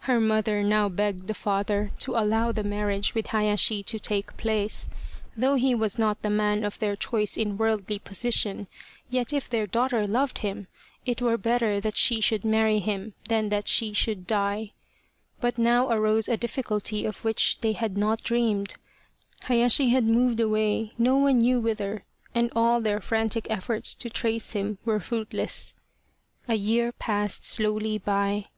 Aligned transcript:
Her 0.00 0.20
mother 0.20 0.62
now 0.62 0.90
begged 0.90 1.26
the 1.26 1.32
father 1.32 1.90
to 2.00 2.16
allow 2.16 2.52
the 2.52 2.62
marriage 2.62 3.14
with 3.14 3.28
Hayashi 3.28 3.82
to 3.84 3.98
take 3.98 4.36
place. 4.36 4.90
Though 5.38 5.54
he 5.54 5.74
was 5.74 5.98
not 5.98 6.20
the 6.20 6.28
man 6.28 6.64
of 6.64 6.78
their 6.78 6.96
choice 6.96 7.38
in 7.38 7.56
worldly 7.56 7.98
position, 7.98 8.68
104 9.08 9.08
The 9.08 9.18
Reincarnation 9.20 9.30
of 9.30 9.30
Tama 9.30 9.32
yet 9.32 9.32
if 9.32 9.50
their 9.50 9.66
daughter 9.66 10.06
loved 10.06 10.38
him, 10.46 10.66
it 11.06 11.22
were 11.22 11.38
better 11.38 11.80
that 11.80 11.96
she 11.96 12.20
should 12.20 12.44
marry 12.44 12.78
him 12.78 13.14
than 13.30 13.48
that 13.48 13.66
she 13.66 13.94
should 13.94 14.26
die. 14.26 14.74
But 15.40 15.56
now 15.56 15.88
arose 15.90 16.28
a 16.28 16.36
difficulty 16.36 17.06
of 17.06 17.24
which 17.24 17.60
they 17.60 17.72
had 17.72 17.96
not 17.96 18.22
dreamed. 18.22 18.74
Hayashi 19.44 19.88
had 19.88 20.04
moved 20.04 20.40
away 20.40 20.90
no 20.98 21.16
one 21.16 21.38
knew 21.38 21.58
whither, 21.58 22.04
and 22.34 22.52
all 22.54 22.82
their 22.82 23.00
frantic 23.00 23.46
efforts 23.48 23.94
to 23.94 24.10
trace 24.10 24.52
him 24.52 24.76
were 24.84 25.00
fruitless. 25.00 25.74
A 26.48 26.54
year 26.56 26.92
passed 26.92 27.46
slowly 27.46 27.96
by. 27.96 28.48